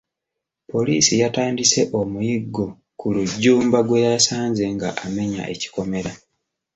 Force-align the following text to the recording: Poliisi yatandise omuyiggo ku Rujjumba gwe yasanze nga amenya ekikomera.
Poliisi 0.71 1.13
yatandise 1.21 1.81
omuyiggo 1.99 2.65
ku 2.99 3.07
Rujjumba 3.15 3.79
gwe 3.87 3.99
yasanze 4.07 4.63
nga 4.75 4.89
amenya 5.05 5.43
ekikomera. 5.53 6.11